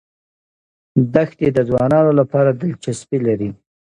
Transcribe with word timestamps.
دښتې 1.15 1.47
د 1.53 1.57
ځوانانو 1.69 2.11
لپاره 2.19 2.49
دلچسپي 2.61 3.19
لري. 3.27 3.49